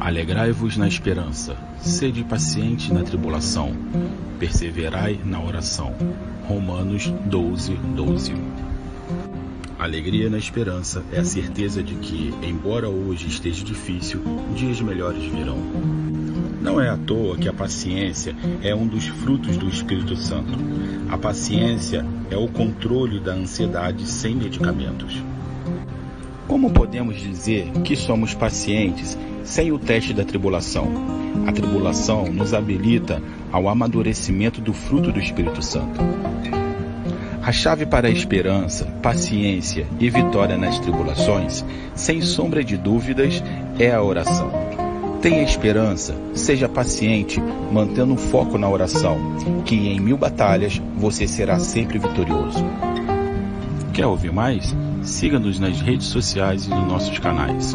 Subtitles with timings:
[0.00, 3.74] Alegrai-vos na esperança, sede paciente na tribulação,
[4.38, 5.94] perseverai na oração.
[6.46, 8.34] Romanos 12, 12.
[9.78, 14.22] Alegria na esperança é a certeza de que, embora hoje esteja difícil,
[14.54, 15.58] dias melhores virão.
[16.62, 20.56] Não é à toa que a paciência é um dos frutos do Espírito Santo.
[21.10, 25.20] A paciência é o controle da ansiedade sem medicamentos.
[26.46, 29.18] Como podemos dizer que somos pacientes
[29.52, 30.88] sem o teste da tribulação?
[31.46, 36.00] A tribulação nos habilita ao amadurecimento do fruto do Espírito Santo.
[37.42, 41.62] A chave para a esperança, paciência e vitória nas tribulações,
[41.94, 43.44] sem sombra de dúvidas,
[43.78, 44.50] é a oração.
[45.20, 47.38] Tenha esperança, seja paciente,
[47.70, 49.18] mantendo um foco na oração,
[49.66, 52.64] que em mil batalhas você será sempre vitorioso.
[53.92, 54.74] Quer ouvir mais?
[55.02, 57.74] Siga-nos nas redes sociais e nos nossos canais.